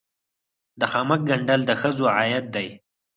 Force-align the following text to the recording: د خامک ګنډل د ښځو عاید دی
د 0.79 0.81
خامک 0.91 1.21
ګنډل 1.29 1.61
د 1.65 1.71
ښځو 1.81 2.05
عاید 2.17 2.45
دی 2.55 2.67